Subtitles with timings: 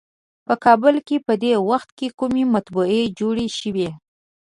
[0.45, 1.89] په کابل کې په دې وخت
[2.19, 3.89] کومې مطبعې جوړې شوې.